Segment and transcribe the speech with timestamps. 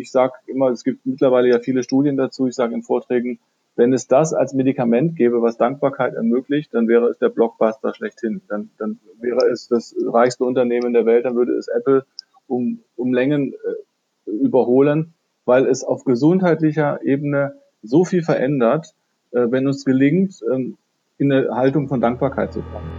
[0.00, 3.38] ich sage immer, es gibt mittlerweile ja viele Studien dazu, ich sage in Vorträgen,
[3.76, 8.42] wenn es das als Medikament gäbe, was Dankbarkeit ermöglicht, dann wäre es der Blockbuster schlechthin.
[8.48, 12.04] Dann, dann wäre es das reichste Unternehmen der Welt, dann würde es Apple
[12.46, 18.94] um, um Längen äh, überholen, weil es auf gesundheitlicher Ebene so viel verändert,
[19.30, 20.76] äh, wenn uns gelingt, ähm,
[21.18, 22.90] in eine Haltung von Dankbarkeit zu kommen.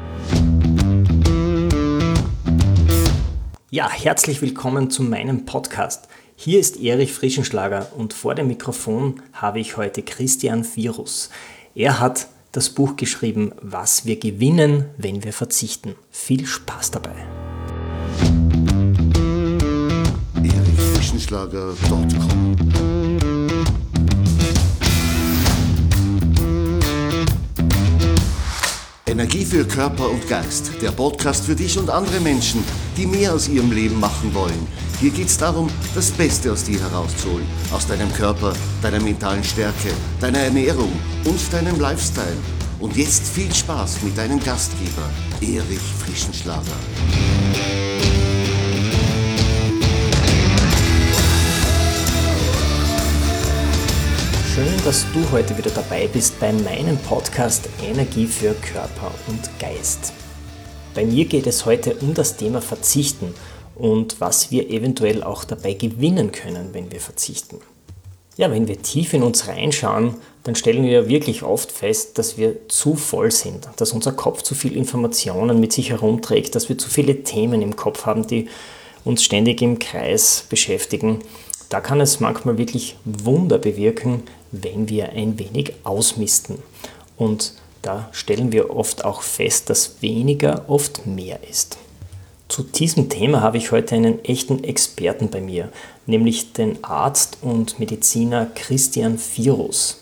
[3.73, 6.09] Ja, herzlich willkommen zu meinem Podcast.
[6.43, 11.29] Hier ist Erich Frischenschlager und vor dem Mikrofon habe ich heute Christian Virus.
[11.75, 15.93] Er hat das Buch geschrieben, Was wir gewinnen, wenn wir verzichten.
[16.09, 17.13] Viel Spaß dabei.
[20.33, 22.55] erichfrischenschlager.com
[29.05, 30.71] Energie für Körper und Geist.
[30.81, 32.63] Der Podcast für dich und andere Menschen,
[32.97, 34.90] die mehr aus ihrem Leben machen wollen.
[35.01, 37.47] Hier geht es darum, das Beste aus dir herauszuholen.
[37.73, 40.91] Aus deinem Körper, deiner mentalen Stärke, deiner Ernährung
[41.25, 42.37] und deinem Lifestyle.
[42.79, 45.09] Und jetzt viel Spaß mit deinem Gastgeber,
[45.41, 46.61] Erich Frischenschlager.
[54.53, 60.13] Schön, dass du heute wieder dabei bist bei meinem Podcast Energie für Körper und Geist.
[60.93, 63.33] Bei mir geht es heute um das Thema Verzichten
[63.75, 67.59] und was wir eventuell auch dabei gewinnen können, wenn wir verzichten.
[68.37, 72.67] Ja, wenn wir tief in uns reinschauen, dann stellen wir wirklich oft fest, dass wir
[72.69, 76.89] zu voll sind, dass unser Kopf zu viel Informationen mit sich herumträgt, dass wir zu
[76.89, 78.47] viele Themen im Kopf haben, die
[79.03, 81.19] uns ständig im Kreis beschäftigen.
[81.69, 86.57] Da kann es manchmal wirklich Wunder bewirken, wenn wir ein wenig ausmisten.
[87.17, 91.77] Und da stellen wir oft auch fest, dass weniger oft mehr ist.
[92.51, 95.69] Zu diesem Thema habe ich heute einen echten Experten bei mir,
[96.05, 100.01] nämlich den Arzt und Mediziner Christian Virus.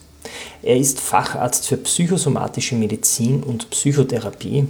[0.64, 4.67] Er ist Facharzt für psychosomatische Medizin und Psychotherapie.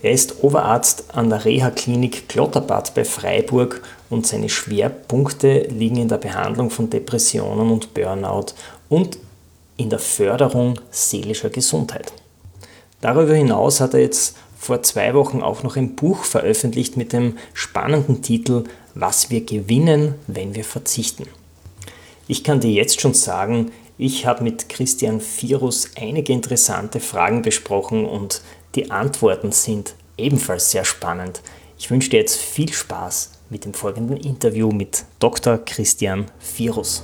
[0.00, 6.18] Er ist Oberarzt an der Reha-Klinik Klotterbad bei Freiburg und seine Schwerpunkte liegen in der
[6.18, 8.54] Behandlung von Depressionen und Burnout
[8.88, 9.18] und
[9.76, 12.12] in der Förderung seelischer Gesundheit.
[13.00, 17.36] Darüber hinaus hat er jetzt vor zwei Wochen auch noch ein Buch veröffentlicht mit dem
[17.52, 18.62] spannenden Titel
[18.94, 21.26] Was wir gewinnen, wenn wir verzichten.
[22.28, 28.06] Ich kann dir jetzt schon sagen, ich habe mit Christian Virus einige interessante Fragen besprochen
[28.06, 28.40] und
[28.76, 31.42] die Antworten sind ebenfalls sehr spannend.
[31.76, 35.58] Ich wünsche dir jetzt viel Spaß mit dem folgenden Interview mit Dr.
[35.58, 37.02] Christian Virus.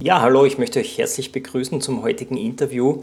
[0.00, 3.02] Ja, hallo, ich möchte euch herzlich begrüßen zum heutigen Interview.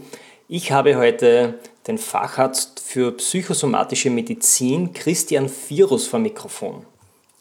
[0.50, 6.86] Ich habe heute den Facharzt für psychosomatische Medizin Christian Virus vor Mikrofon.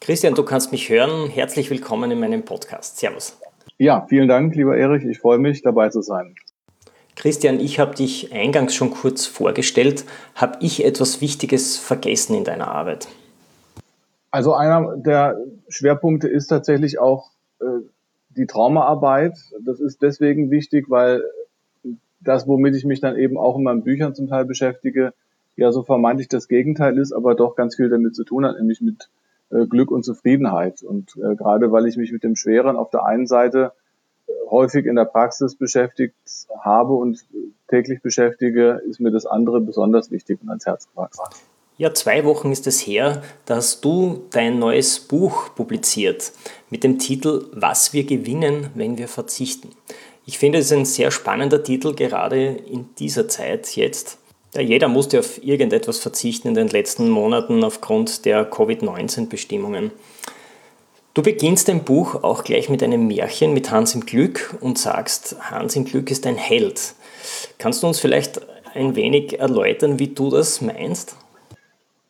[0.02, 1.30] Christian, du kannst mich hören.
[1.30, 2.98] Herzlich willkommen in meinem Podcast.
[2.98, 3.38] Servus.
[3.78, 5.06] Ja, vielen Dank, lieber Erich.
[5.06, 6.36] Ich freue mich, dabei zu sein.
[7.16, 10.04] Christian, ich habe dich eingangs schon kurz vorgestellt.
[10.36, 13.08] Habe ich etwas Wichtiges vergessen in deiner Arbeit?
[14.32, 15.38] Also einer der
[15.70, 17.32] Schwerpunkte ist tatsächlich auch
[17.62, 17.66] äh,
[18.32, 19.38] die Traumaarbeit.
[19.62, 21.24] Das ist deswegen wichtig, weil
[22.20, 25.14] das, womit ich mich dann eben auch in meinen Büchern zum Teil beschäftige,
[25.56, 28.82] ja so vermeintlich das Gegenteil ist, aber doch ganz viel damit zu tun hat, nämlich
[28.82, 29.10] mit
[29.50, 30.84] äh, Glück und Zufriedenheit.
[30.84, 33.72] Und äh, gerade weil ich mich mit dem Schweren auf der einen Seite
[34.50, 36.16] häufig in der Praxis beschäftigt
[36.60, 37.26] habe und
[37.68, 41.24] täglich beschäftige, ist mir das andere besonders wichtig und ans Herz gewachsen.
[41.80, 46.32] Ja, zwei Wochen ist es her, dass du dein neues Buch publiziert
[46.72, 49.70] mit dem Titel Was wir gewinnen, wenn wir verzichten.
[50.30, 54.20] Ich finde es ein sehr spannender Titel, gerade in dieser Zeit jetzt.
[54.54, 59.92] Ja, jeder musste auf irgendetwas verzichten in den letzten Monaten aufgrund der Covid-19-Bestimmungen.
[61.14, 65.38] Du beginnst dein Buch auch gleich mit einem Märchen mit Hans im Glück und sagst,
[65.50, 66.94] Hans im Glück ist ein Held.
[67.58, 68.42] Kannst du uns vielleicht
[68.76, 71.16] ein wenig erläutern, wie du das meinst?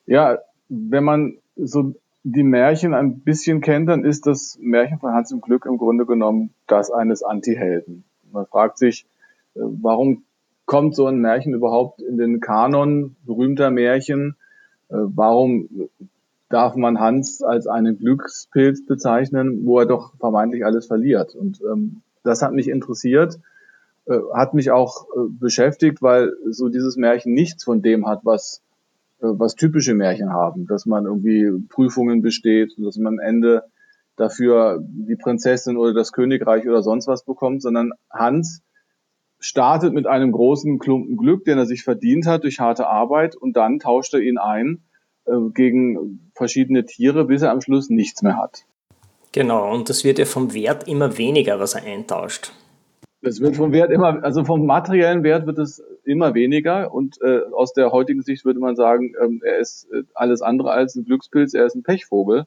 [0.08, 0.40] Ja,
[0.70, 5.40] wenn man so die Märchen ein bisschen kennt, dann ist das Märchen von Hans im
[5.40, 8.04] Glück im Grunde genommen das eines Antihelden.
[8.32, 9.06] Man fragt sich,
[9.56, 10.24] äh, warum
[10.66, 14.36] kommt so ein Märchen überhaupt in den Kanon berühmter Märchen?
[14.90, 15.90] Äh, warum
[16.50, 21.36] darf man Hans als einen Glückspilz bezeichnen, wo er doch vermeintlich alles verliert.
[21.36, 23.40] Und ähm, das hat mich interessiert,
[24.06, 28.62] äh, hat mich auch äh, beschäftigt, weil so dieses Märchen nichts von dem hat, was
[29.20, 33.64] äh, was typische Märchen haben, dass man irgendwie Prüfungen besteht und dass man am Ende
[34.18, 38.62] dafür die Prinzessin oder das Königreich oder sonst was bekommt, sondern Hans
[39.40, 43.56] startet mit einem großen Klumpen Glück, den er sich verdient hat durch harte Arbeit und
[43.56, 44.84] dann tauscht er ihn ein
[45.26, 48.66] äh, gegen verschiedene Tiere, bis er am Schluss nichts mehr hat.
[49.32, 52.52] Genau, und das wird ja vom Wert immer weniger, was er eintauscht.
[53.22, 57.42] Es wird vom Wert immer, also vom materiellen Wert wird es immer weniger und äh,
[57.52, 61.06] aus der heutigen Sicht würde man sagen, ähm, er ist äh, alles andere als ein
[61.06, 62.46] Glückspilz, er ist ein Pechvogel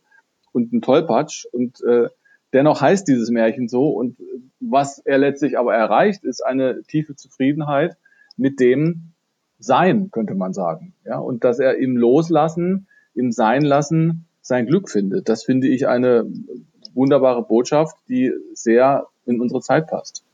[0.53, 2.09] und ein Tollpatsch und äh,
[2.53, 4.17] dennoch heißt dieses Märchen so und
[4.61, 7.97] was er letztlich aber erreicht, ist eine tiefe Zufriedenheit
[8.37, 9.13] mit dem
[9.59, 14.91] Sein, könnte man sagen, ja und dass er im Loslassen, im Sein lassen sein Glück
[14.91, 15.29] findet.
[15.29, 16.27] Das finde ich eine
[16.95, 20.25] wunderbare Botschaft, die sehr in unsere Zeit passt.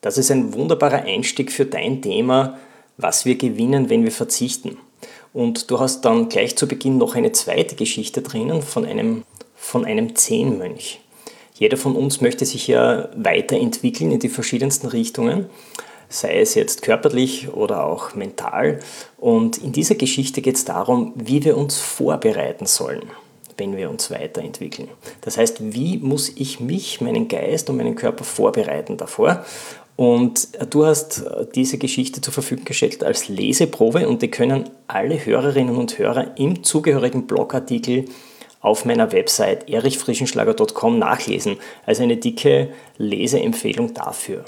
[0.00, 2.58] Das ist ein wunderbarer Einstieg für dein Thema,
[2.96, 4.76] was wir gewinnen, wenn wir verzichten.
[5.34, 9.24] Und du hast dann gleich zu Beginn noch eine zweite Geschichte drinnen von einem,
[9.56, 11.00] von einem Zehnmönch.
[11.54, 15.46] Jeder von uns möchte sich ja weiterentwickeln in die verschiedensten Richtungen,
[16.08, 18.78] sei es jetzt körperlich oder auch mental.
[19.18, 23.02] Und in dieser Geschichte geht es darum, wie wir uns vorbereiten sollen
[23.56, 24.88] wenn wir uns weiterentwickeln.
[25.20, 29.44] Das heißt, wie muss ich mich, meinen Geist und meinen Körper vorbereiten davor?
[29.96, 31.24] Und du hast
[31.54, 36.64] diese Geschichte zur Verfügung gestellt als Leseprobe und die können alle Hörerinnen und Hörer im
[36.64, 38.06] zugehörigen Blogartikel
[38.60, 41.58] auf meiner Website erichfrischenschlager.com nachlesen.
[41.86, 44.44] Also eine dicke Leseempfehlung dafür.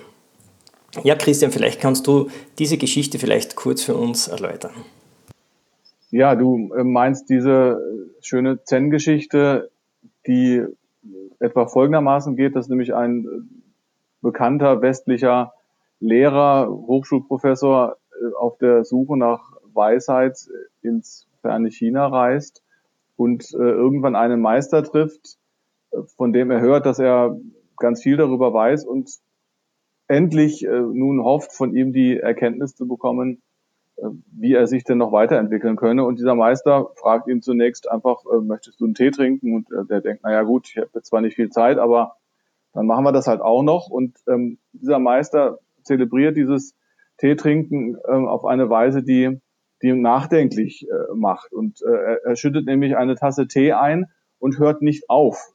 [1.05, 2.29] Ja, Christian, vielleicht kannst du
[2.59, 4.73] diese Geschichte vielleicht kurz für uns erläutern.
[6.11, 7.79] Ja, du äh, meinst diese
[8.21, 9.71] schöne Zen-Geschichte,
[10.27, 10.63] die
[11.39, 13.27] etwa folgendermaßen geht, dass nämlich ein
[14.27, 15.55] bekannter westlicher
[16.01, 20.37] Lehrer, Hochschulprofessor äh, auf der Suche nach Weisheit
[20.83, 22.65] ins ferne China reist
[23.15, 25.39] und äh, irgendwann einen Meister trifft,
[25.93, 27.39] äh, von dem er hört, dass er
[27.77, 29.11] ganz viel darüber weiß und
[30.09, 33.43] endlich nun hofft, von ihm die Erkenntnis zu bekommen,
[34.31, 36.05] wie er sich denn noch weiterentwickeln könne.
[36.05, 39.57] Und dieser Meister fragt ihn zunächst einfach, möchtest du einen Tee trinken?
[39.57, 42.15] Und der denkt, naja gut, ich habe zwar nicht viel Zeit, aber
[42.77, 43.89] dann machen wir das halt auch noch.
[43.89, 46.77] Und ähm, dieser Meister zelebriert dieses
[47.17, 49.41] Teetrinken ähm, auf eine Weise, die,
[49.81, 51.55] die ihn nachdenklich äh, macht.
[51.55, 54.07] Und äh, er, schüttet nämlich eine Tasse Tee ein
[54.39, 55.55] und hört nicht auf,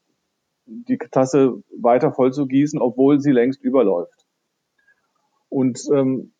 [0.65, 4.25] die Tasse weiter voll zu gießen, obwohl sie längst überläuft.
[5.47, 6.33] Und ähm,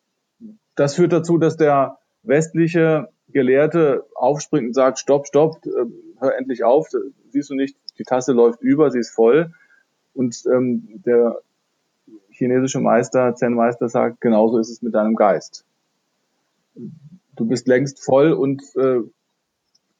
[0.74, 5.70] das führt dazu, dass der westliche Gelehrte aufspringt und sagt, stopp, stopp, äh,
[6.18, 6.88] hör endlich auf,
[7.28, 9.52] siehst du nicht, die Tasse läuft über, sie ist voll.
[10.14, 11.38] Und ähm, der
[12.30, 15.64] chinesische Meister, Zen-Meister sagt, genauso ist es mit deinem Geist.
[17.36, 19.00] Du bist längst voll und äh,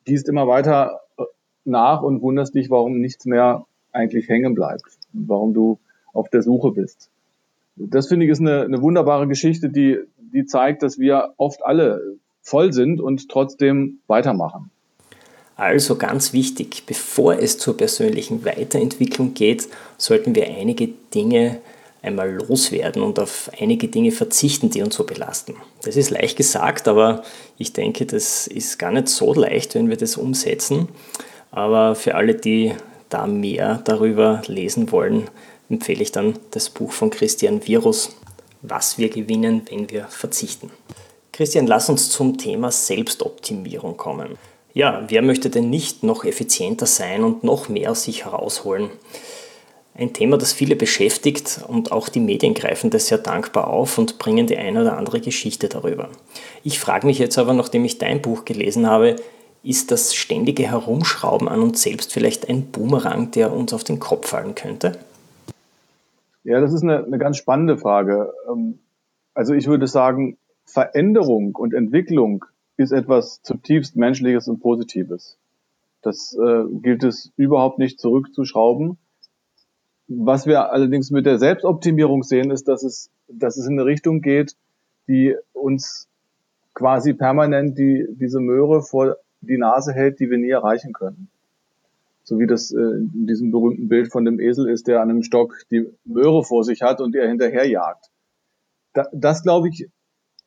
[0.05, 1.25] gehst immer weiter äh,
[1.65, 5.79] nach und wunderst dich, warum nichts mehr eigentlich hängen bleibt, warum du
[6.13, 7.11] auf der Suche bist.
[7.77, 12.17] Das finde ich ist eine, eine wunderbare Geschichte, die, die zeigt, dass wir oft alle
[12.43, 14.71] voll sind und trotzdem weitermachen.
[15.63, 21.61] Also ganz wichtig, bevor es zur persönlichen Weiterentwicklung geht, sollten wir einige Dinge
[22.03, 25.55] einmal loswerden und auf einige Dinge verzichten, die uns so belasten.
[25.85, 27.23] Das ist leicht gesagt, aber
[27.59, 30.89] ich denke, das ist gar nicht so leicht, wenn wir das umsetzen.
[31.53, 32.73] Aber für alle, die
[33.09, 35.31] da mehr darüber lesen wollen,
[35.71, 38.17] empfehle ich dann das Buch von Christian Virus,
[38.63, 40.73] Was wir gewinnen, wenn wir verzichten.
[41.31, 44.37] Christian, lass uns zum Thema Selbstoptimierung kommen.
[44.75, 48.91] Ja, wer möchte denn nicht noch effizienter sein und noch mehr aus sich herausholen?
[49.95, 54.19] Ein Thema, das viele beschäftigt und auch die Medien greifen das sehr dankbar auf und
[54.19, 56.09] bringen die eine oder andere Geschichte darüber.
[56.65, 59.17] Ich frage mich jetzt aber, nachdem ich dein Buch gelesen habe,
[59.63, 64.29] ist das ständige Herumschrauben an uns selbst vielleicht ein Boomerang, der uns auf den Kopf
[64.29, 64.93] fallen könnte?
[66.45, 68.33] Ja, das ist eine, eine ganz spannende Frage.
[68.51, 68.79] Ähm,
[69.35, 75.39] also ich würde sagen, Veränderung und Entwicklung ist etwas zutiefst Menschliches und Positives.
[76.03, 78.99] Das äh, gilt es überhaupt nicht zurückzuschrauben.
[80.09, 84.21] Was wir allerdings mit der Selbstoptimierung sehen, ist, dass es, dass es in eine Richtung
[84.21, 84.57] geht,
[85.09, 86.09] die uns
[86.75, 91.29] quasi permanent die, diese Möhre vor die Nase hält, die wir nie erreichen können.
[92.25, 95.23] So wie das äh, in diesem berühmten Bild von dem Esel ist, der an einem
[95.23, 98.11] Stock die Möhre vor sich hat und er hinterherjagt.
[98.93, 99.89] Da, das, glaube ich,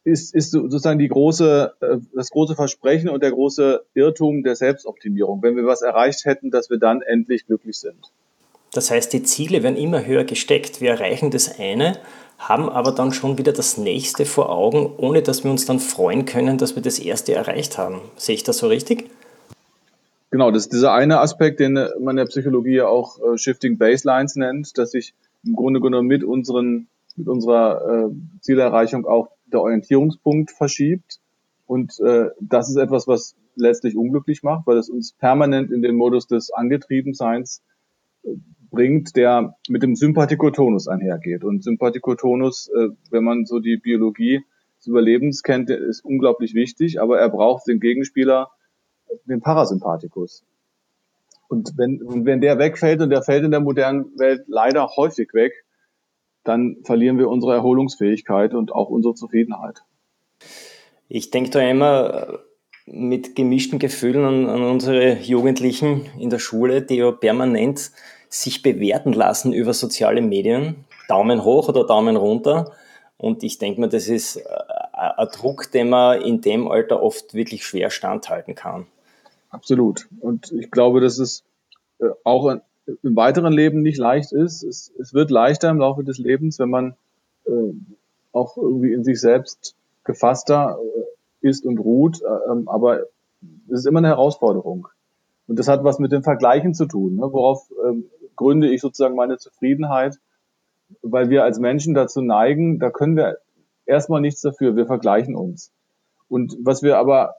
[0.06, 5.42] ist, ist sozusagen die große, äh, das große Versprechen und der große Irrtum der Selbstoptimierung.
[5.42, 8.12] Wenn wir was erreicht hätten, dass wir dann endlich glücklich sind.
[8.72, 10.80] Das heißt, die Ziele werden immer höher gesteckt.
[10.80, 11.98] Wir erreichen das eine,
[12.38, 16.26] haben aber dann schon wieder das nächste vor Augen, ohne dass wir uns dann freuen
[16.26, 18.02] können, dass wir das erste erreicht haben.
[18.16, 19.10] Sehe ich das so richtig?
[20.30, 24.36] Genau, das ist dieser eine Aspekt, den man in der Psychologie auch äh, Shifting Baselines
[24.36, 25.14] nennt, dass sich
[25.46, 31.20] im Grunde genommen mit unseren mit unserer äh, Zielerreichung auch der Orientierungspunkt verschiebt.
[31.66, 35.96] Und äh, das ist etwas, was letztlich unglücklich macht, weil es uns permanent in den
[35.96, 37.64] Modus des Angetriebenseins
[38.24, 38.30] äh,
[38.70, 41.44] bringt, der mit dem Sympathikotonus einhergeht.
[41.44, 44.42] Und Sympathikotonus, äh, wenn man so die Biologie
[44.78, 48.50] des Überlebens kennt, ist unglaublich wichtig, aber er braucht den Gegenspieler,
[49.26, 50.44] den Parasympathikus.
[51.48, 55.65] Und wenn, wenn der wegfällt, und der fällt in der modernen Welt leider häufig weg,
[56.46, 59.84] dann verlieren wir unsere Erholungsfähigkeit und auch unsere Zufriedenheit.
[61.10, 62.38] Ich denke da immer äh,
[62.86, 67.92] mit gemischten Gefühlen an, an unsere Jugendlichen in der Schule, die ja permanent
[68.30, 70.86] sich bewerten lassen über soziale Medien.
[71.08, 72.72] Daumen hoch oder Daumen runter.
[73.18, 74.44] Und ich denke mir, das ist äh,
[74.94, 78.88] ein Druck, den man in dem Alter oft wirklich schwer standhalten kann.
[79.50, 80.08] Absolut.
[80.20, 81.44] Und ich glaube, dass es
[82.00, 82.56] äh, auch
[82.88, 84.64] im weiteren Leben nicht leicht ist.
[84.64, 86.96] Es, es wird leichter im Laufe des Lebens, wenn man
[87.46, 87.74] äh,
[88.32, 92.22] auch irgendwie in sich selbst gefasster äh, ist und ruht.
[92.22, 93.02] Äh, aber
[93.70, 94.88] es ist immer eine Herausforderung.
[95.48, 97.16] Und das hat was mit dem Vergleichen zu tun.
[97.16, 97.22] Ne?
[97.22, 100.18] Worauf ähm, gründe ich sozusagen meine Zufriedenheit?
[101.02, 103.38] Weil wir als Menschen dazu neigen, da können wir
[103.86, 104.76] erstmal nichts dafür.
[104.76, 105.72] Wir vergleichen uns.
[106.30, 107.36] Und was wir aber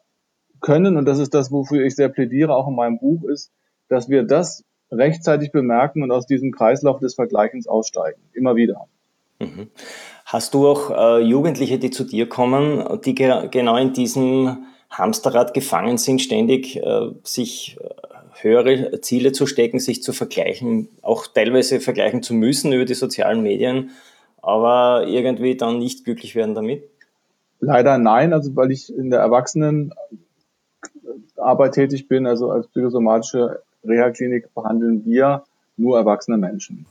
[0.60, 3.50] können, und das ist das, wofür ich sehr plädiere, auch in meinem Buch, ist,
[3.88, 8.20] dass wir das rechtzeitig bemerken und aus diesem Kreislauf des Vergleichens aussteigen.
[8.32, 8.86] Immer wieder.
[9.38, 9.68] Mhm.
[10.24, 15.54] Hast du auch äh, Jugendliche, die zu dir kommen, die ge genau in diesem Hamsterrad
[15.54, 17.88] gefangen sind, ständig äh, sich äh,
[18.42, 23.42] höhere Ziele zu stecken, sich zu vergleichen, auch teilweise vergleichen zu müssen über die sozialen
[23.42, 23.90] Medien,
[24.42, 26.88] aber irgendwie dann nicht glücklich werden damit?
[27.60, 29.96] Leider nein, also weil ich in der Erwachsenenarbeit
[31.72, 35.44] tätig bin, also als psychosomatische Reha-Klinik behandeln wir
[35.76, 36.86] nur erwachsene Menschen.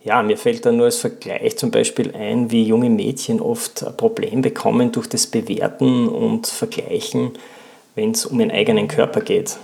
[0.00, 3.96] Ja, mir fällt da nur als Vergleich zum Beispiel ein, wie junge Mädchen oft ein
[3.96, 7.32] Problem bekommen durch das Bewerten und Vergleichen,
[7.94, 9.58] wenn es um den eigenen Körper geht.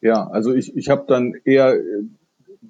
[0.00, 1.76] Ja, also ich, ich habe dann eher,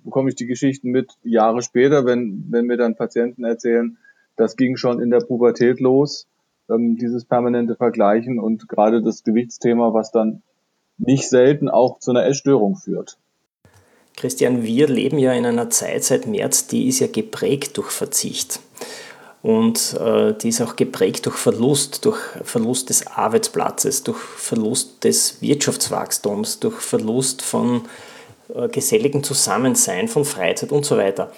[0.05, 3.99] bekomme ich die Geschichten mit Jahre später, wenn, wenn mir dann Patienten erzählen,
[4.37, 6.27] das ging schon in der Pubertät los,
[6.71, 10.43] ähm, dieses permanente Vergleichen und gerade das Gewichtsthema, was dann
[11.03, 13.19] nicht selten auch zu einer Essstörung führt.
[14.17, 18.61] Christian, wir leben ja in einer Zeit seit März, die ist ja geprägt durch Verzicht.
[19.43, 25.43] Und äh, die ist auch geprägt durch Verlust, durch Verlust des Arbeitsplatzes, durch Verlust des
[25.43, 27.83] Wirtschaftswachstums, durch Verlust von
[28.55, 31.33] äh, geselligem Zusammensein, von Freizeit und so weiter.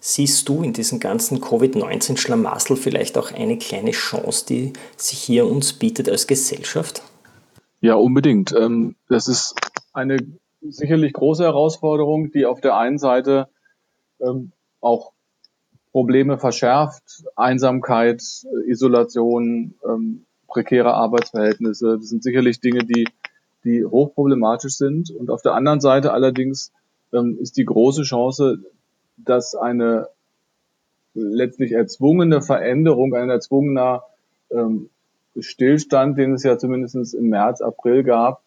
[0.00, 5.74] Siehst du in diesem ganzen Covid-19-Schlamassel vielleicht auch eine kleine Chance, die sich hier uns
[5.74, 7.02] bietet als Gesellschaft?
[7.84, 8.54] Ja, unbedingt.
[8.58, 9.54] Ähm, das ist
[9.92, 10.16] eine
[10.62, 13.46] sicherlich große Herausforderung, die auf der einen Seite
[14.20, 15.12] ähm, auch
[15.92, 18.22] Probleme verschärft, Einsamkeit,
[18.66, 21.98] Isolation, ähm, prekäre Arbeitsverhältnisse.
[21.98, 23.06] Das sind sicherlich Dinge, die,
[23.64, 25.10] die hochproblematisch sind.
[25.10, 26.72] Und auf der anderen Seite allerdings
[27.38, 28.60] ist die große Chance,
[29.18, 30.08] dass eine
[31.12, 34.04] letztlich erzwungene Veränderung, ein erzwungener
[34.50, 34.88] ähm,
[35.38, 38.42] Stillstand, den es ja zumindest im März, April gab,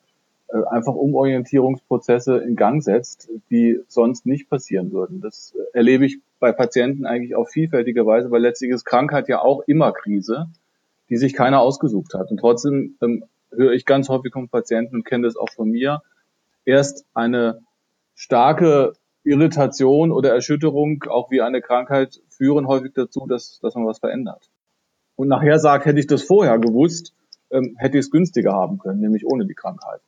[0.48, 5.22] äh, einfach Umorientierungsprozesse in Gang setzt, die sonst nicht passieren würden.
[5.22, 9.62] Das erlebe ich bei Patienten eigentlich auf vielfältige Weise, weil letztlich ist Krankheit ja auch
[9.68, 10.48] immer Krise,
[11.10, 12.32] die sich keiner ausgesucht hat.
[12.32, 16.02] Und trotzdem ähm, höre ich ganz häufig von Patienten und kenne das auch von mir,
[16.66, 17.62] erst eine
[18.16, 24.00] starke Irritation oder Erschütterung, auch wie eine Krankheit, führen häufig dazu, dass, dass man was
[24.00, 24.50] verändert.
[25.18, 27.14] Und nachher sagt, hätte ich das vorher gewusst,
[27.52, 30.00] ähm, hätte ich es günstiger haben können, nämlich ohne die Krankheit.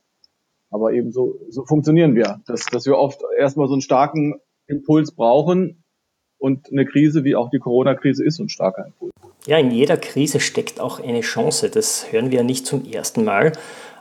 [0.70, 5.12] Aber eben so, so funktionieren wir, dass, dass wir oft erstmal so einen starken Impuls
[5.12, 5.84] brauchen
[6.38, 9.12] und eine Krise wie auch die Corona-Krise ist ein starker Impuls.
[9.46, 11.70] Ja, in jeder Krise steckt auch eine Chance.
[11.70, 13.54] Das hören wir nicht zum ersten Mal.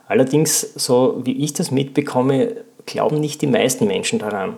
[0.07, 4.57] Allerdings, so wie ich das mitbekomme, glauben nicht die meisten Menschen daran.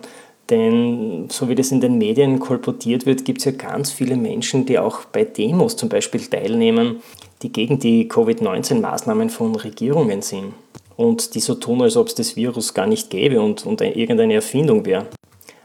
[0.51, 4.65] Denn so wie das in den Medien kolportiert wird, gibt es ja ganz viele Menschen,
[4.65, 7.01] die auch bei Demos zum Beispiel teilnehmen,
[7.41, 10.53] die gegen die Covid-19-Maßnahmen von Regierungen sind
[10.97, 14.33] und die so tun, als ob es das Virus gar nicht gäbe und, und irgendeine
[14.33, 15.07] Erfindung wäre.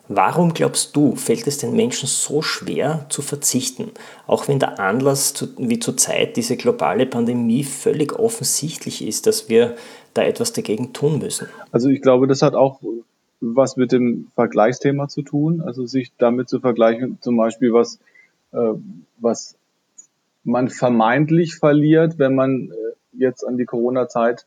[0.09, 3.91] Warum glaubst du, fällt es den Menschen so schwer zu verzichten,
[4.29, 9.75] auch wenn der Anlass zu, wie zurzeit diese globale Pandemie völlig offensichtlich ist, dass wir
[10.15, 11.49] da etwas dagegen tun müssen?
[11.73, 12.79] Also ich glaube, das hat auch
[13.41, 17.99] was mit dem Vergleichsthema zu tun, also sich damit zu vergleichen, zum Beispiel was,
[18.53, 18.73] äh,
[19.19, 19.57] was
[20.45, 22.75] man vermeintlich verliert, wenn man äh,
[23.13, 24.47] jetzt an die Corona-Zeit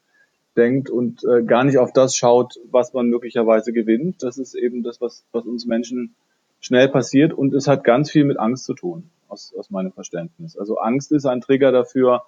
[0.56, 4.24] denkt und äh, gar nicht auf das schaut, was man möglicherweise gewinnt.
[4.24, 6.16] Das ist eben das, was, was uns Menschen
[6.60, 10.58] schnell passiert und es hat ganz viel mit Angst zu tun, aus, aus meinem Verständnis.
[10.58, 12.24] Also Angst ist ein Trigger dafür,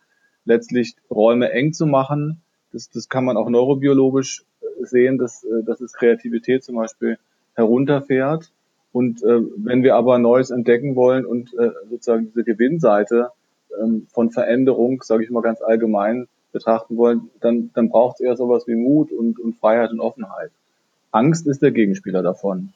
[0.46, 2.42] letztlich Räume eng zu machen.
[2.72, 4.46] Das, das kann man auch neurobiologisch
[4.84, 7.18] sehen, dass, äh, dass es Kreativität zum Beispiel
[7.56, 8.52] herunterfährt.
[8.92, 13.32] Und äh, wenn wir aber Neues entdecken wollen und äh, sozusagen diese Gewinnseite
[13.82, 18.36] ähm, von Veränderung, sage ich mal ganz allgemein, betrachten wollen, dann, dann braucht es eher
[18.36, 20.52] sowas wie Mut und, und Freiheit und Offenheit.
[21.12, 22.74] Angst ist der Gegenspieler davon.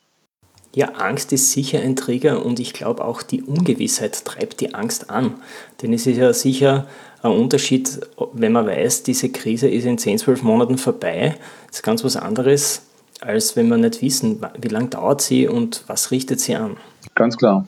[0.73, 5.09] Ja, Angst ist sicher ein Trigger und ich glaube auch die Ungewissheit treibt die Angst
[5.09, 5.35] an.
[5.81, 6.85] Denn es ist ja sicher
[7.25, 7.99] ein Unterschied,
[8.33, 11.35] wenn man weiß, diese Krise ist in 10, 12 Monaten vorbei.
[11.67, 12.83] Das ist ganz was anderes,
[13.21, 16.77] als wenn wir nicht wissen, wie lange dauert sie und was richtet sie an.
[17.15, 17.67] Ganz klar.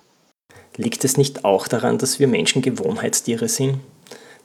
[0.75, 3.79] Liegt es nicht auch daran, dass wir Menschen Gewohnheitstiere sind?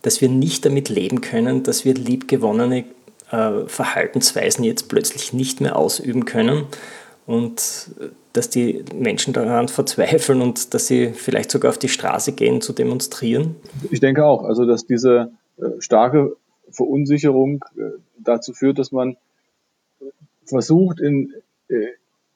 [0.00, 2.84] Dass wir nicht damit leben können, dass wir liebgewonnene
[3.30, 6.66] äh, Verhaltensweisen jetzt plötzlich nicht mehr ausüben können
[7.26, 12.32] und äh, dass die Menschen daran verzweifeln und dass sie vielleicht sogar auf die Straße
[12.32, 13.56] gehen zu demonstrieren?
[13.90, 16.36] Ich denke auch, also dass diese äh, starke
[16.70, 17.82] Verunsicherung äh,
[18.18, 19.16] dazu führt, dass man
[20.44, 21.32] versucht, in,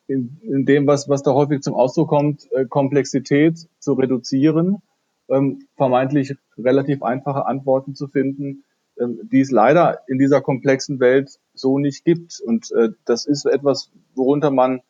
[0.06, 4.80] in, in dem, was, was da häufig zum Ausdruck kommt, Komplexität zu reduzieren,
[5.28, 8.64] ähm, vermeintlich relativ einfache Antworten zu finden,
[8.98, 12.40] ähm, die es leider in dieser komplexen Welt so nicht gibt.
[12.40, 14.80] Und äh, das ist etwas, worunter man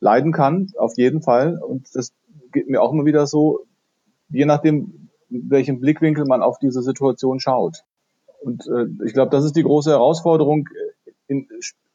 [0.00, 1.58] leiden kann, auf jeden Fall.
[1.62, 2.12] Und das
[2.52, 3.66] geht mir auch immer wieder so,
[4.28, 7.84] je nachdem, welchen Blickwinkel man auf diese Situation schaut.
[8.40, 10.68] Und äh, ich glaube, das ist die große Herausforderung,
[11.26, 11.48] in,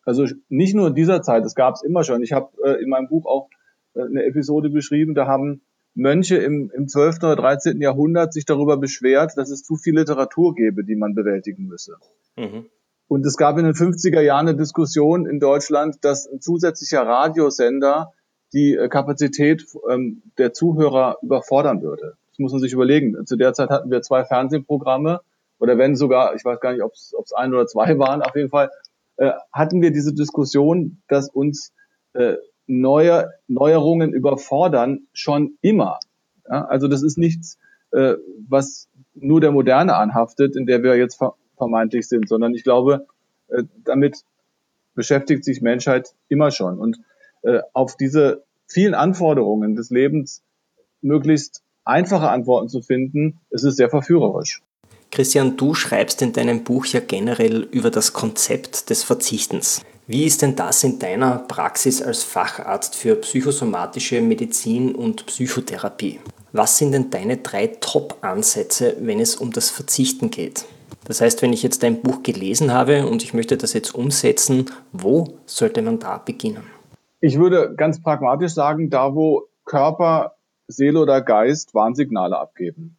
[0.04, 2.24] also nicht nur in dieser Zeit, das gab es immer schon.
[2.24, 3.50] Ich habe äh, in meinem Buch auch
[3.94, 5.62] äh, eine Episode beschrieben, da haben
[5.94, 7.18] Mönche im, im 12.
[7.18, 7.82] oder 13.
[7.82, 11.98] Jahrhundert sich darüber beschwert, dass es zu viel Literatur gäbe, die man bewältigen müsse.
[12.38, 12.66] Mhm.
[13.12, 18.14] Und es gab in den 50er Jahren eine Diskussion in Deutschland, dass ein zusätzlicher Radiosender
[18.54, 22.16] die äh, Kapazität ähm, der Zuhörer überfordern würde.
[22.30, 23.26] Das muss man sich überlegen.
[23.26, 25.20] Zu der Zeit hatten wir zwei Fernsehprogramme
[25.60, 28.50] oder wenn sogar, ich weiß gar nicht, ob es ein oder zwei waren, auf jeden
[28.50, 28.72] Fall
[29.18, 31.74] äh, hatten wir diese Diskussion, dass uns
[32.14, 36.00] äh, neue Neuerungen überfordern schon immer.
[36.50, 37.58] Ja, also das ist nichts,
[37.92, 38.14] äh,
[38.48, 43.06] was nur der Moderne anhaftet, in der wir jetzt ver vermeintlich sind, sondern ich glaube,
[43.52, 44.24] äh, damit
[44.96, 46.80] beschäftigt sich Menschheit immer schon.
[46.80, 47.00] Und
[47.44, 50.44] äh, auf diese vielen Anforderungen des Lebens
[51.02, 54.62] möglichst einfache Antworten zu finden, ist es sehr verführerisch.
[55.12, 59.82] Christian, du schreibst in deinem Buch ja generell über das Konzept des Verzichtens.
[60.08, 66.20] Wie ist denn das in deiner Praxis als Facharzt für psychosomatische Medizin und Psychotherapie?
[66.54, 70.66] Was sind denn deine drei Top-Ansätze, wenn es um das Verzichten geht?
[71.06, 74.66] Das heißt, wenn ich jetzt dein Buch gelesen habe und ich möchte das jetzt umsetzen,
[74.92, 76.64] wo sollte man da beginnen?
[77.20, 80.36] Ich würde ganz pragmatisch sagen, da wo Körper,
[80.68, 82.98] Seele oder Geist Warnsignale abgeben.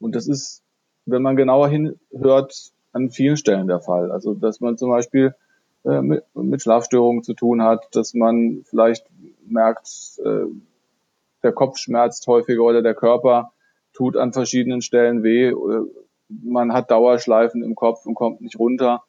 [0.00, 0.64] Und das ist
[1.06, 4.12] wenn man genauer hinhört, an vielen Stellen der Fall.
[4.12, 5.34] Also dass man zum Beispiel
[5.84, 9.06] äh, mit, mit Schlafstörungen zu tun hat, dass man vielleicht
[9.46, 9.88] merkt,
[10.24, 10.46] äh,
[11.42, 13.52] der Kopf schmerzt häufiger oder der Körper
[13.92, 15.52] tut an verschiedenen Stellen weh.
[15.52, 15.84] Oder
[16.28, 19.04] man hat Dauerschleifen im Kopf und kommt nicht runter.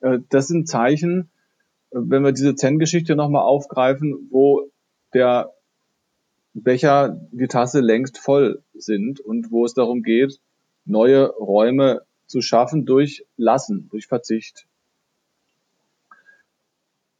[0.00, 1.30] Äh, das sind Zeichen,
[1.90, 4.70] wenn wir diese Zen-Geschichte nochmal aufgreifen, wo
[5.14, 5.52] der
[6.52, 10.40] Becher, die Tasse längst voll sind und wo es darum geht,
[10.84, 14.66] neue Räume zu schaffen durch Lassen, durch Verzicht.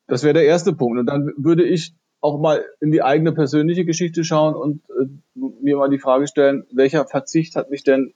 [0.06, 0.98] Das wäre der erste Punkt.
[0.98, 5.76] Und dann würde ich auch mal in die eigene persönliche Geschichte schauen und äh, mir
[5.76, 8.14] mal die Frage stellen, welcher Verzicht hat mich denn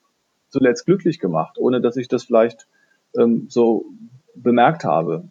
[0.51, 2.67] zuletzt glücklich gemacht, ohne dass ich das vielleicht
[3.17, 3.87] ähm, so
[4.35, 5.29] bemerkt habe.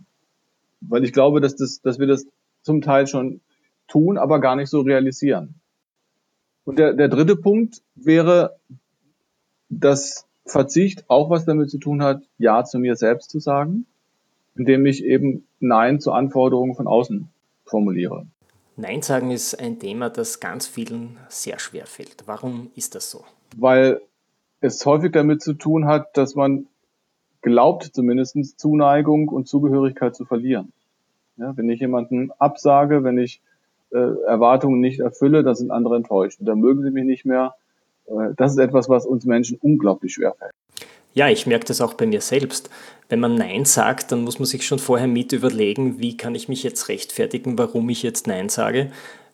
[0.82, 2.26] Weil ich glaube, dass, das, dass wir das
[2.62, 3.42] zum Teil schon
[3.88, 5.56] tun, aber gar nicht so realisieren.
[6.64, 8.58] Und der, der dritte Punkt wäre,
[9.70, 13.86] dass Verzicht auch was damit zu tun hat, Ja zu mir selbst zu sagen,
[14.56, 17.30] indem ich eben Nein zu Anforderungen von außen
[17.66, 18.26] formuliere.
[18.76, 22.24] Nein sagen ist ein Thema, das ganz vielen sehr schwer fällt.
[22.26, 23.26] Warum ist das so?
[23.58, 24.02] Weil
[24.62, 26.68] es häufig damit zu tun hat, dass man
[27.42, 30.72] glaubt zumindest Zuneigung und Zugehörigkeit zu verlieren.
[31.38, 33.42] Ja, wenn ich jemanden absage, wenn ich
[33.92, 36.40] äh, Erwartungen nicht erfülle, dann sind andere enttäuscht.
[36.40, 37.56] Und dann mögen sie mich nicht mehr,
[38.08, 40.52] äh, das ist etwas, was uns Menschen unglaublich schwer fällt.
[41.14, 42.70] Ja, ich merke das auch bei mir selbst.
[43.08, 46.50] Wenn man Nein sagt, dann muss man sich schon vorher mit überlegen, wie kann ich
[46.50, 48.92] mich jetzt rechtfertigen, warum ich jetzt Nein sage.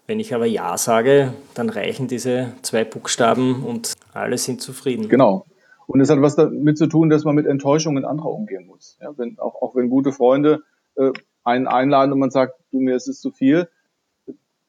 [0.07, 5.09] Wenn ich aber Ja sage, dann reichen diese zwei Buchstaben und alle sind zufrieden.
[5.09, 5.45] Genau.
[5.87, 8.97] Und es hat was damit zu tun, dass man mit Enttäuschungen anderer umgehen muss.
[9.01, 10.63] Ja, wenn, auch, auch wenn gute Freunde
[10.95, 11.11] äh,
[11.43, 13.67] einen einladen und man sagt, du mir ist es zu viel,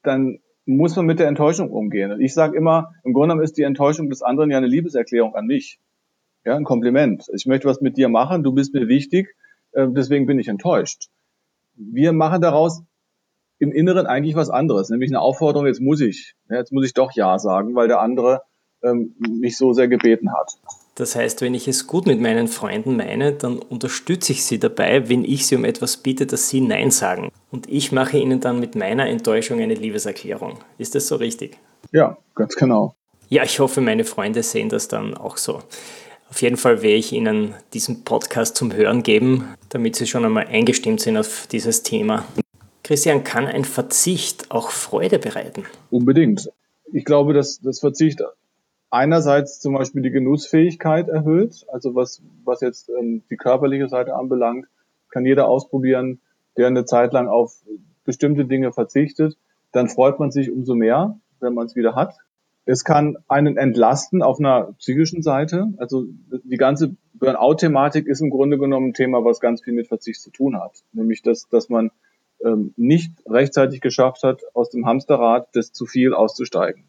[0.03, 2.13] dann muss man mit der Enttäuschung umgehen.
[2.13, 5.35] Und ich sage immer, im Grunde genommen ist die Enttäuschung des anderen ja eine Liebeserklärung
[5.35, 5.79] an mich.
[6.45, 7.27] Ja, ein Kompliment.
[7.35, 9.35] Ich möchte was mit dir machen, du bist mir wichtig,
[9.73, 11.09] äh, deswegen bin ich enttäuscht.
[11.75, 12.83] Wir machen daraus
[13.59, 16.95] im Inneren eigentlich was anderes, nämlich eine Aufforderung, jetzt muss ich, ja, jetzt muss ich
[16.95, 18.43] doch Ja sagen, weil der andere
[18.83, 20.53] ähm, mich so sehr gebeten hat.
[20.95, 25.09] Das heißt, wenn ich es gut mit meinen Freunden meine, dann unterstütze ich sie dabei,
[25.11, 27.31] wenn ich sie um etwas bitte, dass sie Nein sagen.
[27.51, 30.59] Und ich mache ihnen dann mit meiner Enttäuschung eine Liebeserklärung.
[30.79, 31.59] Ist das so richtig?
[31.93, 32.95] Ja, ganz genau.
[33.29, 35.61] Ja, ich hoffe, meine Freunde sehen das dann auch so.
[36.31, 40.47] Auf jeden Fall werde ich Ihnen diesen Podcast zum Hören geben, damit Sie schon einmal
[40.47, 42.25] eingestimmt sind auf dieses Thema.
[42.87, 45.65] Christian, kann ein Verzicht auch Freude bereiten?
[45.91, 46.53] Unbedingt.
[46.93, 48.23] Ich glaube, dass das Verzicht
[48.91, 54.69] einerseits zum Beispiel die Genussfähigkeit erhöht, also was, was jetzt ähm, die körperliche Seite anbelangt,
[55.11, 56.21] kann jeder ausprobieren,
[56.57, 57.57] der eine Zeit lang auf
[58.05, 59.37] bestimmte Dinge verzichtet,
[59.73, 62.15] dann freut man sich umso mehr, wenn man es wieder hat.
[62.67, 65.73] Es kann einen entlasten auf einer psychischen Seite.
[65.79, 66.07] Also
[66.45, 70.31] die ganze Burnout-Thematik ist im Grunde genommen ein Thema, was ganz viel mit Verzicht zu
[70.31, 70.85] tun hat.
[70.93, 71.91] Nämlich, dass, dass man
[72.45, 76.85] ähm, nicht rechtzeitig geschafft hat, aus dem Hamsterrad des zu viel auszusteigen.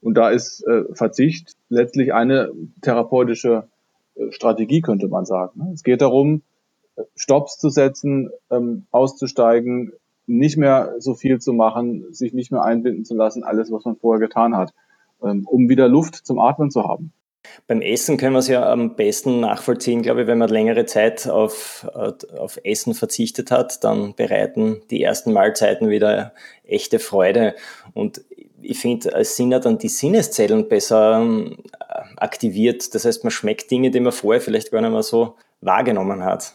[0.00, 3.68] Und da ist äh, Verzicht letztlich eine therapeutische
[4.14, 5.60] äh, Strategie, könnte man sagen.
[5.62, 5.70] Ne?
[5.72, 6.42] Es geht darum,
[7.16, 9.92] Stops zu setzen, ähm, auszusteigen,
[10.26, 13.96] nicht mehr so viel zu machen, sich nicht mehr einbinden zu lassen, alles, was man
[13.96, 14.72] vorher getan hat,
[15.22, 17.12] ähm, um wieder Luft zum Atmen zu haben.
[17.66, 21.28] Beim Essen können wir es ja am besten nachvollziehen, glaube ich, wenn man längere Zeit
[21.28, 26.32] auf, auf Essen verzichtet hat, dann bereiten die ersten Mahlzeiten wieder
[26.64, 27.54] echte Freude.
[27.92, 28.22] Und
[28.60, 31.58] ich finde, es sind ja dann die Sinneszellen besser ähm,
[32.16, 32.94] aktiviert.
[32.94, 36.54] Das heißt, man schmeckt Dinge, die man vorher vielleicht gar nicht mehr so wahrgenommen hat.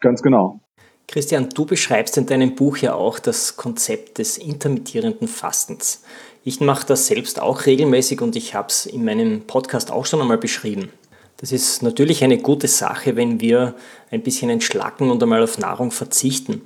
[0.00, 0.60] ganz genau.
[1.06, 6.02] Christian, du beschreibst in deinem Buch ja auch das Konzept des intermittierenden Fastens.
[6.46, 10.20] Ich mache das selbst auch regelmäßig und ich habe es in meinem Podcast auch schon
[10.20, 10.90] einmal beschrieben.
[11.38, 13.74] Das ist natürlich eine gute Sache, wenn wir
[14.10, 16.60] ein bisschen entschlacken und einmal auf Nahrung verzichten.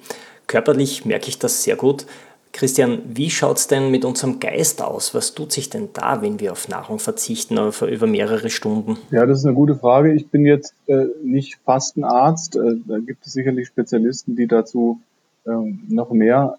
[0.48, 2.06] Körperlich merke ich das sehr gut.
[2.52, 5.14] Christian, wie schaut es denn mit unserem Geist aus?
[5.14, 8.96] Was tut sich denn da, wenn wir auf Nahrung verzichten über mehrere Stunden?
[9.12, 10.12] Ja, das ist eine gute Frage.
[10.12, 12.56] Ich bin jetzt äh, nicht Fastenarzt.
[12.56, 15.00] Äh, da gibt es sicherlich Spezialisten, die dazu
[15.44, 15.50] äh,
[15.88, 16.58] noch mehr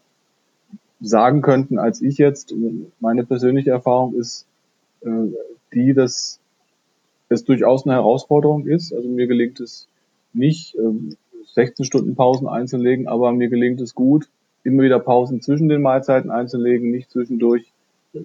[1.01, 2.53] sagen könnten als ich jetzt.
[2.99, 4.45] Meine persönliche Erfahrung ist
[5.01, 5.09] äh,
[5.73, 6.39] die, dass
[7.29, 8.93] es durchaus eine Herausforderung ist.
[8.93, 9.87] Also mir gelingt es
[10.33, 11.15] nicht, äh,
[11.53, 14.29] 16 Stunden Pausen einzulegen, aber mir gelingt es gut,
[14.63, 17.71] immer wieder Pausen zwischen den Mahlzeiten einzulegen, nicht zwischendurch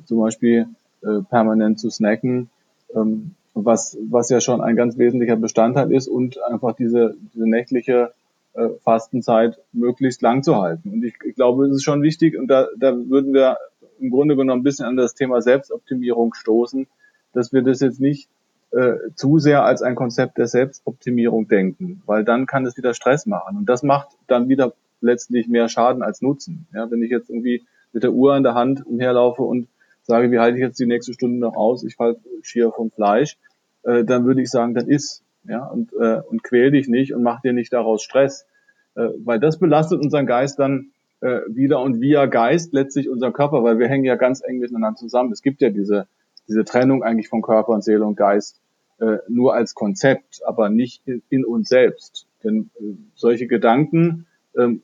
[0.05, 0.67] zum Beispiel
[1.03, 2.51] äh, permanent zu snacken,
[2.95, 8.13] ähm, was, was ja schon ein ganz wesentlicher Bestandteil ist und einfach diese, diese nächtliche
[8.55, 10.91] äh, Fastenzeit möglichst lang zu halten.
[10.91, 13.59] Und ich, ich glaube, es ist schon wichtig und da, da würden wir
[14.01, 16.87] im Grunde genommen ein bisschen an das Thema Selbstoptimierung stoßen,
[17.33, 18.29] dass wir das jetzt nicht
[18.71, 23.27] äh, zu sehr als ein Konzept der Selbstoptimierung denken, weil dann kann es wieder Stress
[23.27, 23.57] machen.
[23.57, 26.67] Und das macht dann wieder letztlich mehr Schaden als Nutzen.
[26.75, 27.63] Ja, wenn ich jetzt irgendwie
[27.93, 29.69] mit der Uhr in der Hand umherlaufe und
[30.03, 33.39] sage, wie halte ich jetzt die nächste Stunde noch aus, ich falle schier vom Fleisch,
[33.85, 35.23] äh, dann würde ich sagen, dann iss.
[35.47, 38.47] Ja, und, äh, und quäl dich nicht und mach dir nicht daraus Stress.
[38.95, 43.63] Äh, weil das belastet unseren Geist dann äh, wieder und via Geist letztlich unseren Körper,
[43.63, 45.33] weil wir hängen ja ganz eng miteinander zusammen.
[45.33, 46.07] Es gibt ja diese,
[46.49, 48.61] diese Trennung eigentlich von Körper und Seele und Geist
[49.01, 52.27] äh, nur als Konzept, aber nicht in, in uns selbst.
[52.43, 54.27] Denn äh, solche Gedanken
[54.57, 54.83] ähm,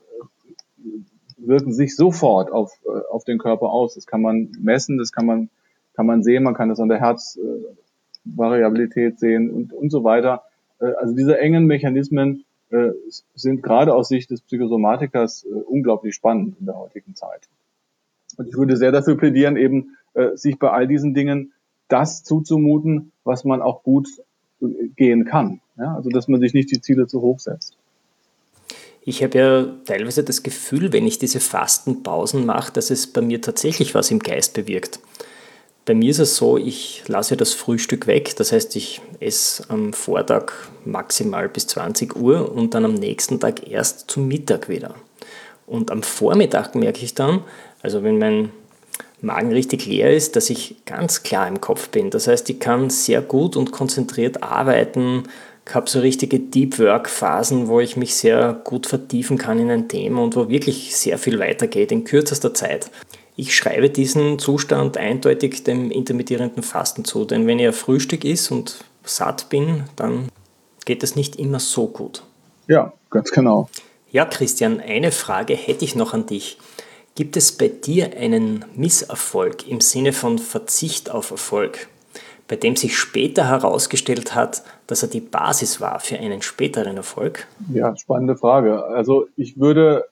[1.37, 3.95] wirken sich sofort auf, äh, auf den Körper aus.
[3.95, 5.51] Das kann man messen, das kann man,
[5.95, 10.45] kann man sehen, man kann das an der Herzvariabilität sehen und, und so weiter.
[10.81, 12.91] Äh, also diese engen Mechanismen äh,
[13.35, 17.49] sind gerade aus Sicht des Psychosomatikers unglaublich spannend in der heutigen Zeit.
[18.37, 19.97] Und ich würde sehr dafür plädieren, eben
[20.35, 21.53] sich bei all diesen Dingen
[21.89, 24.09] das zuzumuten, was man auch gut
[24.97, 25.61] gehen kann.
[25.77, 27.77] Ja, also dass man sich nicht die Ziele zu hoch setzt.
[29.03, 33.41] Ich habe ja teilweise das Gefühl, wenn ich diese Fastenpausen mache, dass es bei mir
[33.41, 35.01] tatsächlich was im Geist bewirkt.
[35.85, 39.93] Bei mir ist es so, ich lasse das Frühstück weg, das heißt, ich esse am
[39.93, 40.53] Vortag
[40.85, 44.95] maximal bis 20 Uhr und dann am nächsten Tag erst zum Mittag wieder.
[45.67, 47.43] Und am Vormittag merke ich dann,
[47.83, 48.51] also wenn mein
[49.23, 52.11] Magen richtig leer ist, dass ich ganz klar im Kopf bin.
[52.11, 55.25] Das heißt, ich kann sehr gut und konzentriert arbeiten,
[55.71, 59.71] ich habe so richtige Deep Work Phasen, wo ich mich sehr gut vertiefen kann in
[59.71, 62.91] ein Thema und wo wirklich sehr viel weitergeht in kürzester Zeit.
[63.41, 68.85] Ich schreibe diesen Zustand eindeutig dem intermittierenden Fasten zu, denn wenn ich Frühstück ist und
[69.03, 70.29] satt bin, dann
[70.85, 72.23] geht es nicht immer so gut.
[72.67, 73.71] Ja, ganz genau.
[74.11, 76.59] Ja, Christian, eine Frage hätte ich noch an dich.
[77.15, 81.89] Gibt es bei dir einen Misserfolg im Sinne von Verzicht auf Erfolg?
[82.47, 87.47] bei dem sich später herausgestellt hat, dass er die Basis war für einen späteren Erfolg?
[87.73, 88.85] Ja, spannende Frage.
[88.87, 90.07] Also ich würde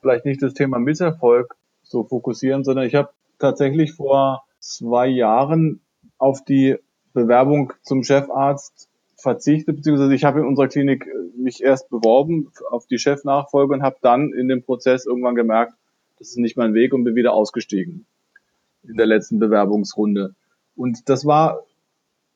[0.00, 1.54] vielleicht nicht das Thema Misserfolg
[1.94, 5.80] so fokussieren, sondern ich habe tatsächlich vor zwei Jahren
[6.18, 6.76] auf die
[7.12, 12.98] Bewerbung zum Chefarzt verzichtet, beziehungsweise ich habe in unserer Klinik mich erst beworben auf die
[12.98, 15.74] Chefnachfolge und habe dann in dem Prozess irgendwann gemerkt,
[16.18, 18.06] das ist nicht mein Weg und bin wieder ausgestiegen
[18.82, 20.34] in der letzten Bewerbungsrunde.
[20.76, 21.62] Und das war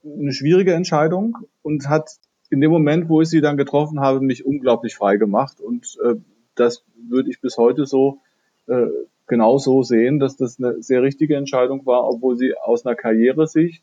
[0.05, 2.11] eine schwierige Entscheidung und hat
[2.51, 5.61] in dem Moment, wo ich sie dann getroffen habe, mich unglaublich frei gemacht.
[5.61, 6.15] Und äh,
[6.55, 8.21] das würde ich bis heute so
[8.67, 8.87] äh,
[9.29, 13.83] genau so sehen, dass das eine sehr richtige Entscheidung war, obwohl sie aus einer Karrieresicht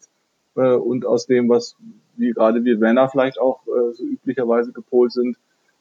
[0.55, 1.75] äh, und aus dem, was
[2.17, 5.37] wie gerade wir Männer vielleicht auch äh, so üblicherweise gepolt sind,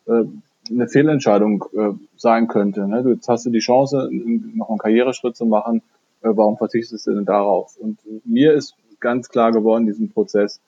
[0.07, 0.25] äh,
[0.71, 2.87] eine Fehlentscheidung äh, sein könnte.
[2.89, 3.03] Ne?
[3.03, 5.83] Du, jetzt hast du die Chance, noch einen Karriereschritt zu machen.
[6.23, 7.77] Äh, warum verzichtest du denn darauf?
[7.77, 10.61] Und mir ist ganz klar geworden, diesen Prozess,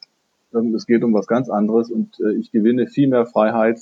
[0.55, 3.79] ähm, es geht um was ganz anderes und äh, ich gewinne viel mehr Freiheit,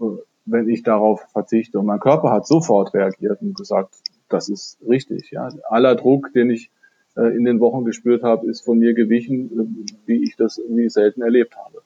[0.00, 0.04] äh,
[0.44, 1.78] wenn ich darauf verzichte.
[1.78, 3.94] Und mein Körper hat sofort reagiert und gesagt,
[4.28, 5.30] das ist richtig.
[5.30, 5.48] Ja.
[5.68, 6.70] Aller Druck, den ich
[7.16, 9.50] äh, in den Wochen gespürt habe, ist von mir gewichen,
[9.86, 11.82] äh, wie ich das irgendwie selten erlebt habe.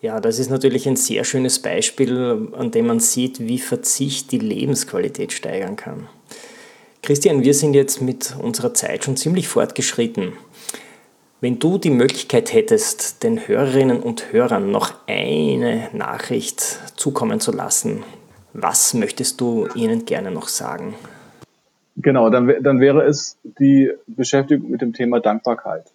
[0.00, 4.38] Ja, das ist natürlich ein sehr schönes Beispiel, an dem man sieht, wie Verzicht die
[4.38, 6.08] Lebensqualität steigern kann.
[7.02, 10.34] Christian, wir sind jetzt mit unserer Zeit schon ziemlich fortgeschritten.
[11.40, 16.60] Wenn du die Möglichkeit hättest, den Hörerinnen und Hörern noch eine Nachricht
[16.96, 18.02] zukommen zu lassen,
[18.54, 20.94] was möchtest du ihnen gerne noch sagen?
[21.96, 25.92] Genau, dann, dann wäre es die Beschäftigung mit dem Thema Dankbarkeit.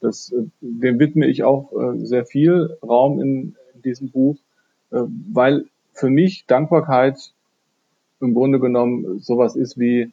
[0.00, 4.36] Das, äh, dem widme ich auch äh, sehr viel Raum in, in diesem Buch,
[4.90, 7.32] äh, weil für mich Dankbarkeit
[8.20, 10.12] im Grunde genommen sowas ist wie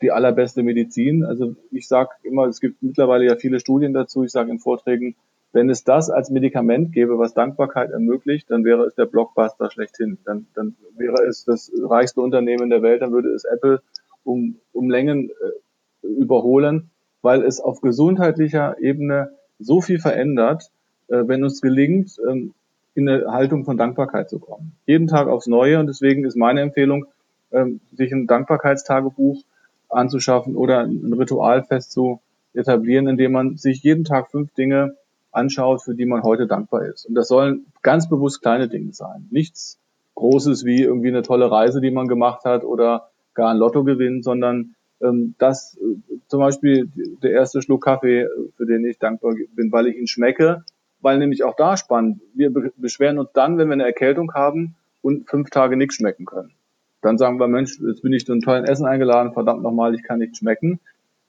[0.00, 1.24] die allerbeste Medizin.
[1.24, 5.16] Also ich sage immer, es gibt mittlerweile ja viele Studien dazu, ich sage in Vorträgen,
[5.52, 10.18] wenn es das als Medikament gäbe, was Dankbarkeit ermöglicht, dann wäre es der Blockbuster schlechthin.
[10.24, 13.82] Dann, dann wäre es das reichste Unternehmen der Welt, dann würde es Apple
[14.24, 16.90] um, um Längen äh, überholen
[17.22, 20.70] weil es auf gesundheitlicher Ebene so viel verändert,
[21.08, 22.54] äh, wenn uns gelingt, ähm,
[22.94, 24.72] in eine Haltung von Dankbarkeit zu kommen.
[24.86, 27.06] Jeden Tag aufs Neue und deswegen ist meine Empfehlung,
[27.52, 29.42] ähm, sich ein Dankbarkeitstagebuch
[29.88, 32.20] anzuschaffen oder ein Ritual fest zu
[32.54, 34.96] etablieren, indem man sich jeden Tag fünf Dinge
[35.30, 37.06] anschaut, für die man heute dankbar ist.
[37.06, 39.28] Und das sollen ganz bewusst kleine Dinge sein.
[39.30, 39.78] Nichts
[40.16, 43.09] Großes wie irgendwie eine tolle Reise, die man gemacht hat oder
[43.40, 45.96] gar ein Lottogewinn, sondern ähm, dass äh,
[46.28, 46.90] zum Beispiel
[47.22, 50.64] der erste Schluck Kaffee, für den ich dankbar bin, weil ich ihn schmecke,
[51.00, 55.28] weil nämlich auch da spannend, wir beschweren uns dann, wenn wir eine Erkältung haben und
[55.28, 56.52] fünf Tage nichts schmecken können.
[57.00, 60.02] Dann sagen wir, Mensch, jetzt bin ich zu einem tollen Essen eingeladen, verdammt nochmal, ich
[60.02, 60.80] kann nicht schmecken.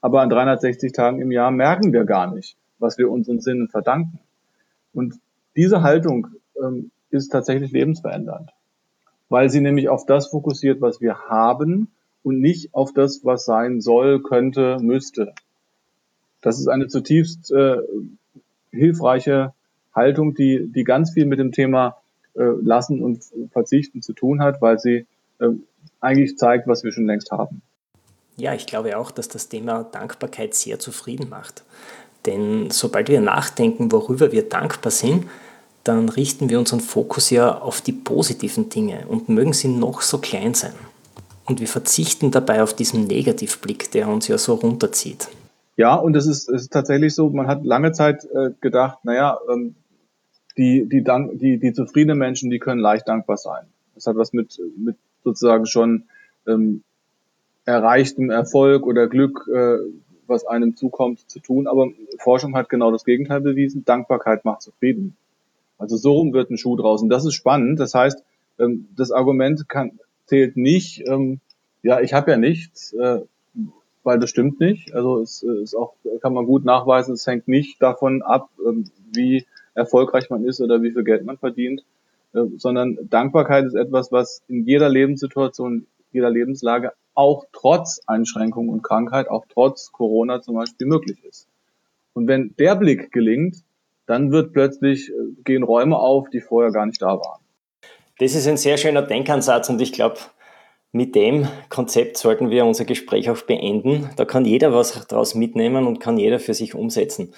[0.01, 4.19] Aber an 360 Tagen im Jahr merken wir gar nicht, was wir unseren Sinnen verdanken.
[4.93, 5.15] Und
[5.55, 6.27] diese Haltung
[6.61, 8.51] ähm, ist tatsächlich lebensverändernd,
[9.29, 11.87] weil sie nämlich auf das fokussiert, was wir haben
[12.23, 15.33] und nicht auf das, was sein soll, könnte, müsste.
[16.41, 17.77] Das ist eine zutiefst äh,
[18.71, 19.53] hilfreiche
[19.93, 21.97] Haltung, die, die ganz viel mit dem Thema
[22.35, 25.05] äh, Lassen und Verzichten zu tun hat, weil sie
[25.39, 25.49] äh,
[25.99, 27.61] eigentlich zeigt, was wir schon längst haben.
[28.37, 31.63] Ja, ich glaube auch, dass das Thema Dankbarkeit sehr zufrieden macht.
[32.25, 35.25] Denn sobald wir nachdenken, worüber wir dankbar sind,
[35.83, 40.19] dann richten wir unseren Fokus ja auf die positiven Dinge und mögen sie noch so
[40.19, 40.73] klein sein.
[41.45, 45.27] Und wir verzichten dabei auf diesen Negativblick, der uns ja so runterzieht.
[45.77, 49.75] Ja, und es ist, ist tatsächlich so, man hat lange Zeit äh, gedacht, naja, ähm,
[50.57, 53.65] die, die, dank, die, die zufriedenen Menschen, die können leicht dankbar sein.
[53.95, 56.03] Das hat was mit, mit sozusagen schon
[56.47, 56.83] ähm,
[57.65, 59.77] erreichtem Erfolg oder Glück, äh,
[60.27, 61.67] was einem zukommt, zu tun.
[61.67, 63.85] Aber Forschung hat genau das Gegenteil bewiesen.
[63.85, 65.15] Dankbarkeit macht zufrieden.
[65.77, 67.09] Also so rum wird ein Schuh draußen.
[67.09, 67.79] Das ist spannend.
[67.79, 68.23] Das heißt,
[68.59, 71.39] ähm, das Argument kann, zählt nicht, ähm,
[71.83, 73.21] ja, ich habe ja nichts, äh,
[74.03, 74.93] weil das stimmt nicht.
[74.93, 78.89] Also es äh, ist auch, kann man gut nachweisen, es hängt nicht davon ab, ähm,
[79.13, 81.83] wie erfolgreich man ist oder wie viel Geld man verdient,
[82.33, 88.83] äh, sondern Dankbarkeit ist etwas, was in jeder Lebenssituation, jeder Lebenslage auch trotz Einschränkung und
[88.83, 91.47] Krankheit, auch trotz Corona zum Beispiel möglich ist.
[92.13, 93.63] Und wenn der Blick gelingt,
[94.05, 97.40] dann wird plötzlich, äh, gehen Räume auf, die vorher gar nicht da waren.
[98.21, 100.17] Das ist ein sehr schöner Denkansatz und ich glaube,
[100.91, 104.11] mit dem Konzept sollten wir unser Gespräch auch beenden.
[104.15, 107.33] Da kann jeder was daraus mitnehmen und kann jeder für sich umsetzen.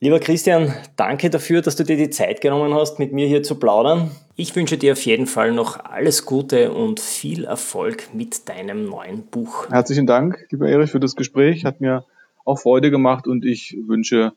[0.00, 3.60] Lieber Christian, danke dafür, dass du dir die Zeit genommen hast, mit mir hier zu
[3.60, 4.10] plaudern.
[4.34, 9.22] Ich wünsche dir auf jeden Fall noch alles Gute und viel Erfolg mit deinem neuen
[9.26, 9.70] Buch.
[9.70, 11.64] Herzlichen Dank, lieber Erich, für das Gespräch.
[11.64, 12.04] Hat mir
[12.44, 14.32] auch Freude gemacht und ich wünsche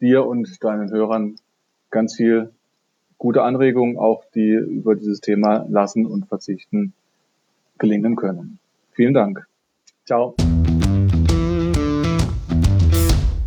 [0.00, 1.40] dir und deinen Hörern
[1.90, 2.52] ganz viel
[3.22, 6.92] gute Anregungen, auch die über dieses Thema Lassen und Verzichten
[7.78, 8.58] gelingen können.
[8.90, 9.46] Vielen Dank.
[10.04, 10.34] Ciao.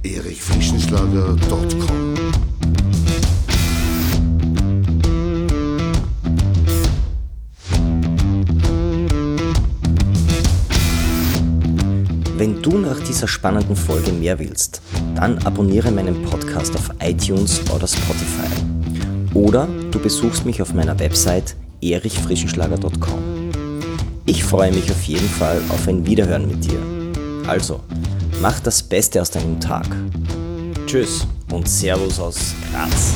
[0.01, 2.15] erichfrischenschlager.com
[12.38, 14.81] Wenn du nach dieser spannenden Folge mehr willst,
[15.15, 18.74] dann abonniere meinen Podcast auf iTunes oder Spotify.
[19.36, 23.52] Oder du besuchst mich auf meiner Website erichfrischenschlager.com.
[24.26, 26.80] Ich freue mich auf jeden Fall auf ein Wiederhören mit dir.
[27.45, 27.82] Also,
[28.41, 29.86] mach das Beste aus deinem Tag.
[30.88, 33.13] Tschüss und Servus aus Graz.